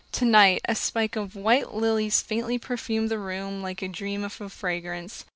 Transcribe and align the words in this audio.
Tonight 0.11 0.61
a 0.65 0.73
spike 0.73 1.15
of 1.15 1.35
white 1.35 1.75
lilies 1.75 2.23
faintly 2.23 2.57
perfumed 2.57 3.09
the 3.09 3.19
room 3.19 3.61
like 3.61 3.81
the 3.81 3.87
dream 3.87 4.23
of 4.23 4.41
a 4.41 4.49
fragrance. 4.49 5.25